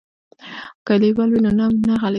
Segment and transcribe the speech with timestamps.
[0.85, 2.09] که لیبل وي نو نوم نه غلطیږي.